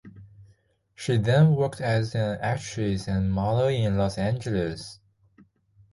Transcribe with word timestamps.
She 0.95 1.17
then 1.17 1.53
worked 1.53 1.79
as 1.79 2.15
an 2.15 2.39
actress 2.41 3.07
and 3.07 3.31
model 3.31 3.67
in 3.67 3.99
Los 3.99 4.17
Angeles. 4.17 4.99